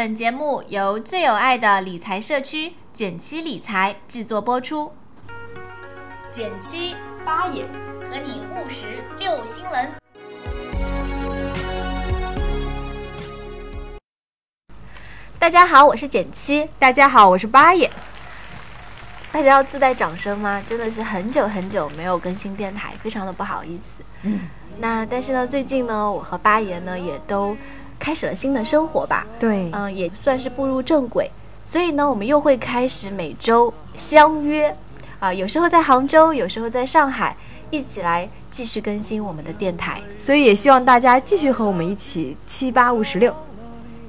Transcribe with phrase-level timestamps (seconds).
[0.00, 4.90] 本节目由最有爱的理财社区简七理财制作播出。
[6.30, 7.64] 减七八爷
[8.08, 9.90] 和你务实六新闻。
[15.38, 16.66] 大家好，我是减七。
[16.78, 17.90] 大家好，我是八爷。
[19.30, 20.62] 大家要自带掌声吗？
[20.64, 24.02] 真的是很久很久没有更新电台，非常的不好意思。
[24.22, 24.48] 嗯，
[24.78, 27.54] 那但是呢，最近呢，我和八爷呢也都
[28.00, 29.24] 开始了新的生活吧。
[29.38, 31.30] 对，嗯，也算是步入正轨。
[31.62, 34.74] 所以呢，我们又会开始每周相约，
[35.20, 37.36] 啊，有时候在杭州，有时候在上海，
[37.70, 40.00] 一起来继续更新我们的电台。
[40.18, 43.32] 所以也希望大家继续和我们一起七八五十六。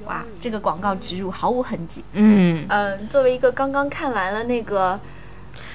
[0.05, 2.03] 哇，这个广告植入毫无痕迹。
[2.13, 4.97] 嗯嗯，作为一个刚刚看完了那个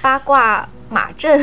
[0.01, 1.39] 八卦马阵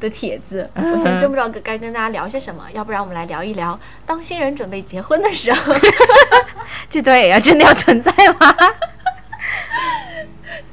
[0.00, 2.64] 的帖子，我现在真不知道该跟大家聊些什么。
[2.72, 5.74] 要不然我们来聊一聊，当新人准备结婚的时候，
[6.88, 8.10] 这段也要真的要存在
[8.40, 8.56] 吗？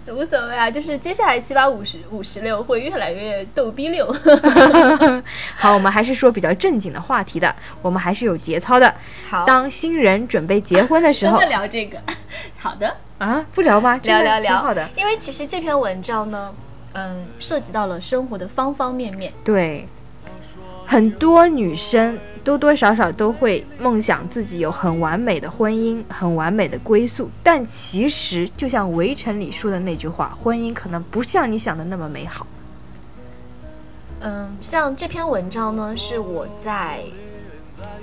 [0.09, 4.11] 无所谓啊，就是接下来七八五十五十六会越来越逗逼六。
[5.55, 8.91] 好，我们还是说比较正经的话题的，我们还是有节操的。
[9.29, 11.99] 好，当新人准备结婚的时候真的聊这个，
[12.57, 13.99] 好的，啊，不聊吗？
[14.03, 14.89] 聊聊聊，挺好的。
[14.95, 16.51] 因为其实这篇文章呢，
[16.93, 19.31] 嗯，涉及到了生活的方方面面。
[19.43, 19.87] 对，
[20.85, 27.29] 很多女生多多少少都会梦想自己有很完美的婚姻，很完美的归宿。
[27.43, 32.47] 但其实，就像《围城》里说的那句话，婚姻可能不像你想的那么美好。
[34.21, 37.03] 嗯，像这篇文章呢，是我在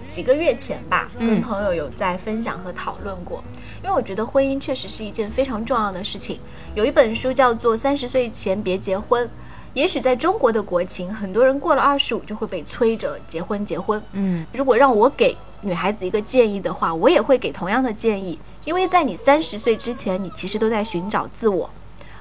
[0.08, 3.42] 几个月前吧，嗯跟朋友有在分享和讨论过。
[3.82, 6.38] 因为我觉得婚姻确实是一件非常重要的事情。
[6.74, 9.26] 有一本书叫做《三十岁前别结婚》，
[9.74, 14.02] 也许在中国的国情，很多人过了二十五就会被催着结婚结婚。
[14.12, 21.68] 嗯，如果让我给女孩子一个建议的话，我也会给同样的建议，因为在你三十岁之前，你其实都在寻找自我。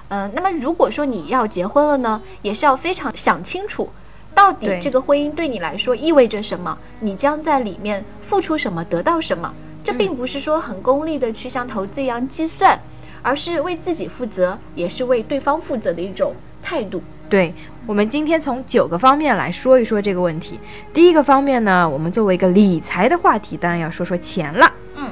[0.09, 3.89] 嗯、那么如果说你要结婚了呢，也是要非常想清楚，
[4.33, 9.53] 到底这个婚姻对你来说意味着什么，你将在里面付出什么，得到什么。
[9.83, 12.79] 这并不是说很功利的去像投资一样计算，
[13.21, 17.03] 而是为自己负责，也是为对方负责的一种态度。
[17.29, 17.53] 对。
[17.85, 20.57] 我们今天从九个方面来说一说这个问题。
[20.93, 24.71] 第一个方面呢，我们作为一个理财的话题，当然要说说钱了。
[24.95, 25.09] 嗯，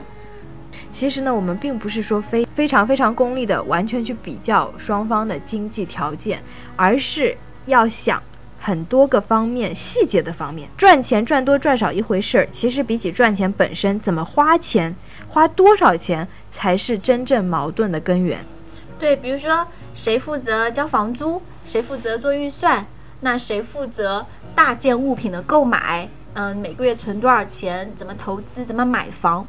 [0.90, 6.42] 其实呢，我们并不是说非非常非常功利的完全去比较双方的经济条件，
[6.78, 8.24] 而是要想
[8.62, 10.70] 很多个方面细节的方面。
[10.78, 14.96] 赚钱赚多赚少一回事儿，其实比起赚钱本身，怎么花钱、
[15.28, 18.46] 花多少钱才是真正矛盾的根源。
[19.00, 22.86] 对，比如说谁负责交房租，谁负责做预算，
[23.22, 24.24] 那谁负责
[24.54, 29.46] 大件物品的购买，嗯，每个月存多少钱，怎么投资，怎么买房。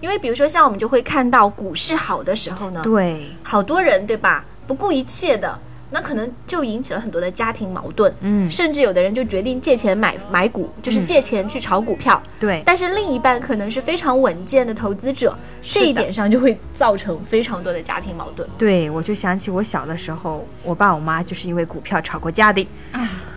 [0.00, 5.58] 因为比如说像我们就会看到股市好的时候呢，对，好多人对吧，不顾一切的，
[5.90, 11.04] 那可能就引起了很多的家庭矛盾，嗯，甚至有的人就决定借钱买买股，就是嗯。
[11.04, 12.20] 借钱去炒股票。
[12.40, 18.48] 对，但是另一半可能是非常稳健的投资者，这一点上就会造成非常多的家庭矛盾。
[18.58, 22.66] 对，我就想起我小的时候，我爸我妈就是因为股票吵过架的。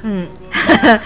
[0.01, 0.27] 嗯，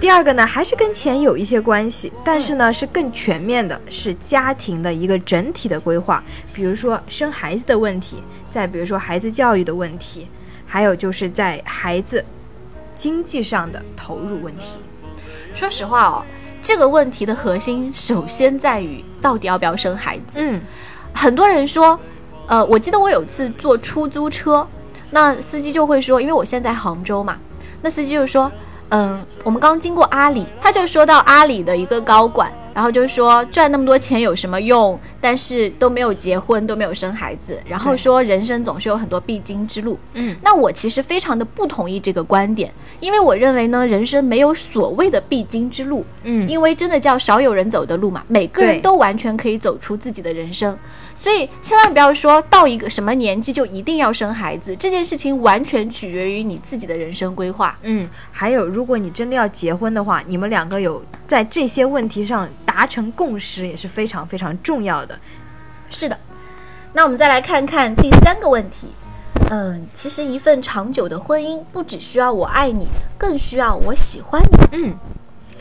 [0.00, 8.16] 第二个呢，还是跟钱有一些关系，但是呢，是更全面的，是家庭的一个整体的规划，比如说生孩子的问题，
[8.50, 10.26] 再比如说孩子教育的问题，
[10.74, 12.24] 还有就是在孩子
[12.94, 14.80] 经济上的投入问题。
[15.54, 16.24] 说实话哦，
[16.60, 20.38] 这个问题的核心首先在于到底要不要生孩子。
[20.38, 20.60] 嗯，
[21.14, 21.96] 很多人说，
[22.48, 24.66] 呃，我记得我有次坐出租车，
[25.12, 27.38] 那司机就会说，因为我现在在杭州嘛，
[27.80, 28.50] 那司机就说，
[28.88, 34.98] 嗯，我们刚经过阿里，他就说到阿里的一个高管，然后就说赚那么多钱有什么用？
[35.20, 39.98] 但是都没有结婚，都没有生孩子，然后说人生总是有很多必经之路。
[40.14, 42.70] 嗯，那我其实非常的不同意这个观点，
[43.00, 50.76] 因为我认为呢，人生没有所谓的必经之路，嗯，因为真的叫少有人走的路嘛，每个人都完全可以走出自己的人生，
[51.14, 57.78] 所以千万不要说到一个什么年纪就一定要生孩子，这件事情完全取决于你自己的人生规划。
[57.82, 65.18] 嗯，还有，如果你真的要结婚的话，你们两个有在这些问题上达成共识，也是非常非常重要的。
[65.88, 66.18] 是的，
[66.92, 68.88] 那我们再来看看第三个问题。
[69.50, 72.86] 嗯，其实一份长久的婚姻不只需要我爱你，
[73.18, 74.58] 更需要我喜欢你。
[74.72, 74.94] 嗯，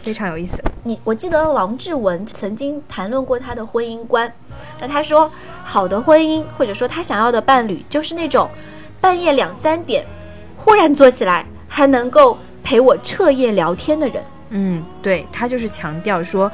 [0.04, 0.62] 非常有意思。
[0.84, 4.32] 你我记得王志文曾经谈论过他的婚姻观，
[4.82, 5.32] 那他说，
[5.64, 8.50] 好的婚姻或者说他想要的伴侣，就是那种
[9.00, 10.06] 半夜两三点
[10.58, 14.22] 忽然坐起来，还能够陪我彻夜聊天的人。
[14.50, 16.52] 嗯，对他就是强调说，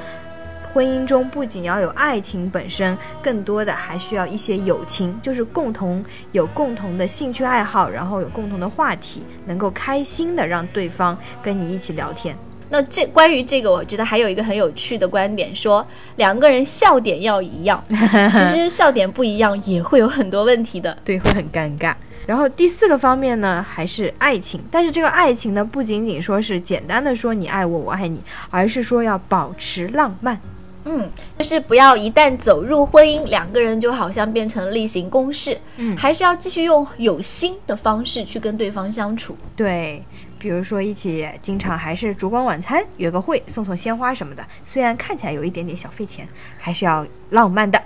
[0.72, 12.38] 婚姻中不仅要有爱情本身，更多的还需要一些友情，就是共同有共同的兴趣爱好，然后有共同的话题，能够开心的让对方跟你一起聊天。
[12.70, 15.86] 那这关于这个，我觉得还有一个很有趣的观点，说
[16.18, 17.84] 两个人笑点要一样。
[17.90, 21.94] 其实笑点不一样也会有很多问题的，对，会很尴尬。
[22.26, 24.62] 然后第四个方面呢，还是爱情。
[24.70, 28.20] 但是这个爱情呢，不仅仅说是简单的说你爱我，我爱你，
[28.52, 30.40] 而是说要保持浪漫。
[30.86, 35.58] 嗯，就是不要一旦走入婚姻，两个人就好像变成例行公事。
[35.78, 39.36] 嗯，还是要继续用有心的方式去跟对方相处。
[39.56, 40.04] 对，
[40.40, 44.44] 比如说一起经常还是烛光晚餐，约个会，送送鲜花什么的。
[44.66, 46.28] 虽然看起来有一点点小费钱，
[46.58, 47.80] 还是要浪漫的。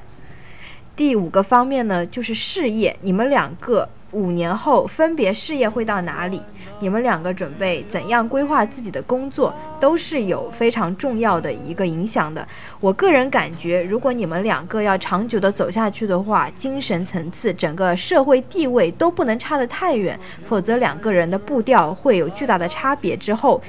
[0.95, 3.89] 第五个方面呢，就是事业，你们两个。
[4.13, 6.39] 五年后分别事业会到哪里？
[6.83, 12.45] 你们两个准备怎样规划自己的工作，都是有非常重要的一个影响的。
[12.81, 23.15] 我个人感觉，如果你们两个要长久的走下去的话，精神层次、整个社会地位都不能差得太远，否则两个人的步调会有巨大的差别。
[23.15, 23.61] 之后，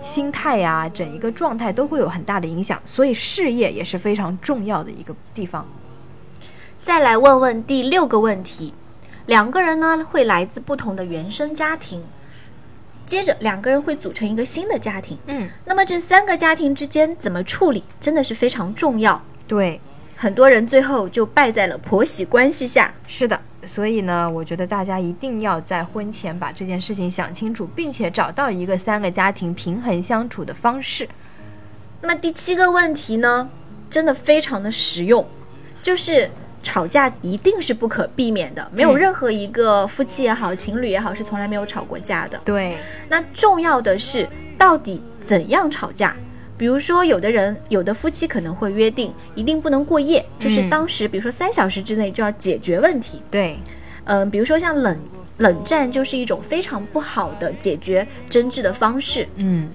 [0.00, 2.80] 心态呀，整一个状态都会有很大的影响。
[2.84, 5.66] 所以，事业也是非常重要的一个地方。
[6.80, 8.72] 再来问问第六个问题。
[9.26, 12.02] 两个人呢会来自不同的原生家庭，
[13.06, 15.18] 接着两个人会组成一个新的家庭。
[15.26, 19.20] 嗯，那么这三个家庭之间怎么处理，真的是非常重要。
[19.48, 19.80] 对，
[20.16, 22.94] 很多人最后就败在了婆媳关系下。
[23.06, 31.08] 是的，所以呢，我觉得大家一定要在婚前把这件事情想清楚，并且找到一个三个家庭平衡相处的方式。
[32.00, 33.50] 那么第七个问题呢，
[33.88, 35.26] 真的非常的实用，
[35.82, 36.30] 就是。
[36.62, 42.40] 吵架一定是不可避免的，没有任何一个夫妻也好，情侣也好，是从来没有吵过架的。
[42.44, 42.76] 对，
[43.08, 44.28] 那重要的是
[44.58, 46.14] 到底怎样吵架？
[46.58, 53.22] 比如说，有的人，有的夫妻可能会约定一定不能过夜，就是当时，比如说三小时之内就要解决问题。
[53.30, 53.58] 对，
[54.04, 54.98] 嗯，比如说像冷
[55.38, 59.26] 冷战，就是一种非常不好的解决争执的方式。
[59.36, 59.70] 嗯。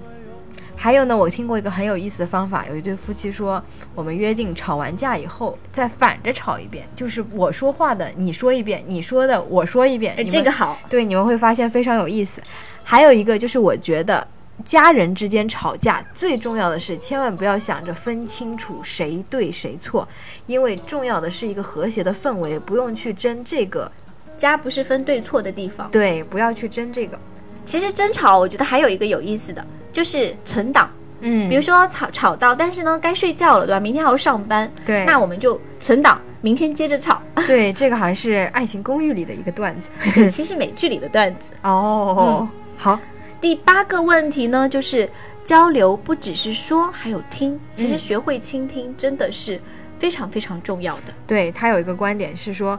[0.78, 3.62] 还有呢，我听过一个很有意思的方法，有一对夫妻说，
[3.94, 10.14] 我们约定吵完架以后再反着吵一遍，就是我说话的你说一遍，你说的我说一遍。
[10.30, 12.40] 这个好，对，你们会发现非常有意思。
[12.84, 14.24] 还有一个就是，我觉得
[14.64, 20.06] 家人之间吵架最重要的是，千万不要想着分清楚谁对谁错，
[20.46, 23.90] 因为重要的是一个和谐的氛围，不用去争这个。
[24.36, 25.90] 家不是分对错的地方。
[25.90, 27.18] 对，不要去争这个。
[27.64, 30.90] 其实争吵，我觉得还有一个有意思的，就是存档。
[31.20, 33.80] 嗯，比如说吵吵到，但是呢该睡觉了，对吧？
[33.80, 34.70] 明天还要上班。
[34.84, 37.22] 对，那我们就存档，明天接着吵。
[37.46, 39.88] 对，这个好像是《爱情公寓》里的一个段子，
[40.30, 41.54] 其实美剧里的段子。
[41.64, 42.46] 哦，
[42.76, 43.00] 好。
[43.40, 45.08] 第八个问题呢，就是
[45.42, 47.58] 交流不只是说，还有听。
[47.72, 49.58] 其实学会倾听真的是
[49.98, 51.14] 非常非常重要的。
[51.26, 52.78] 对他有一个观点是说。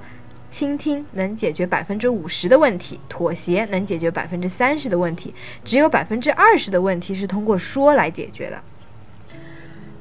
[0.50, 5.34] 倾听能解决百分之五十的问题，妥协能解决百分之三十的问题，
[5.64, 8.62] 只有百分之二十的问题是通过说来解决的。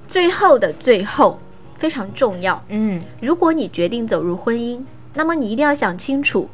[0.08, 1.38] 最后的最后
[1.76, 4.80] 非常重要，嗯，如果你决定走入婚姻，
[5.14, 6.48] 那么你一定要想清楚，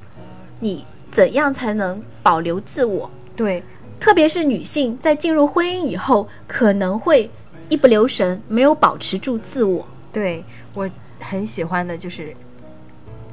[0.60, 3.10] 你怎样才能保留自我？
[3.36, 3.62] 对，
[4.00, 7.30] 特别是女性在进入婚姻以后，可能会
[7.68, 9.86] 一不留神没有保持住自我。
[10.10, 10.42] 对
[10.74, 10.88] 我
[11.20, 12.34] 很喜欢的就是。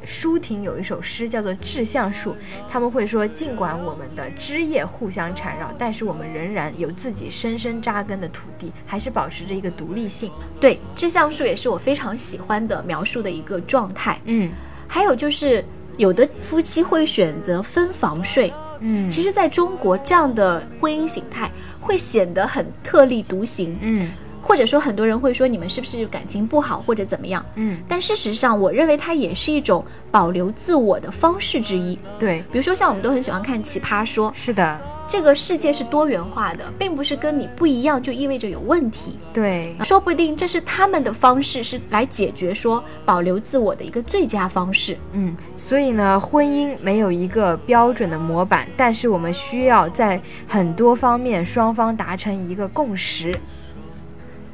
[0.09, 2.31] 舒婷有一首诗叫做《志向树》，
[2.67, 10.31] 他们会说，尽管我们的枝叶互相缠绕，但是我们仍然有自己深深扎根的土地，还是保持着一个独立性。
[10.59, 14.19] 对，《志向树》也是我非常喜欢的描述的一个状态。
[14.25, 14.49] 嗯，
[14.87, 15.63] 还有就是
[15.97, 18.51] 有的夫妻会选择分房睡。
[18.79, 23.77] 嗯，其实在中国这样的婚姻形态会显得很特立独行。
[23.79, 24.09] 嗯。
[24.49, 27.45] 或者说，很多人会说你们是不是感情不好，或者怎么样？
[27.53, 31.99] 嗯，但事实上，我认为它也是一种保留自我的方式之一。
[32.17, 39.19] 对，比如说像我们都很喜欢看《奇葩说》，是的，这个世界是多元化的，并不是跟你不一样就意味着有问题。
[39.31, 44.97] 对，说不定这是他们的方式，是来解决说保留自我的一个最佳方式。
[45.13, 53.31] 嗯，所以呢，婚姻没有一个标准的模板，但是我们需要在很多方面双方达成一个共识。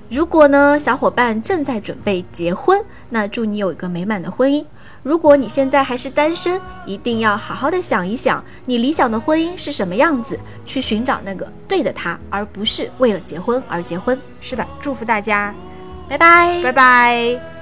[0.10, 4.64] 如果呢，小伙伴正在准备结婚，那祝你有一个美满的婚姻。
[5.02, 14.20] 如果你现在还是单身，一定要好好的想一想，你理想的婚姻是什么样子，去寻找那个对的他，而不是为了结婚而结婚。
[14.42, 15.54] 是的，祝福大家，
[16.08, 17.55] 拜拜，拜拜。